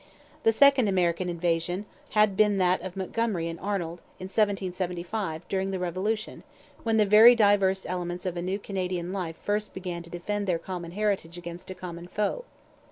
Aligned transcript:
The 0.41 0.51
second 0.51 0.87
American 0.87 1.29
invasion 1.29 1.85
had 2.13 2.35
been 2.35 2.57
that 2.57 2.81
of 2.81 2.97
Montgomery 2.97 3.47
and 3.47 3.59
Arnold 3.59 3.99
in 4.19 4.23
1775, 4.23 5.47
during 5.47 5.69
the 5.69 5.77
Revolution, 5.77 6.41
when 6.81 6.97
the 6.97 7.05
very 7.05 7.35
diverse 7.35 7.85
elements 7.85 8.25
of 8.25 8.35
a 8.35 8.41
new 8.41 8.57
Canadian 8.57 9.13
life 9.13 9.35
first 9.43 9.75
began 9.75 10.01
to 10.01 10.09
defend 10.09 10.47
their 10.47 10.57
common 10.57 10.93
heritage 10.93 11.37
against 11.37 11.69
a 11.69 11.75
common 11.75 12.07
foe. 12.07 12.45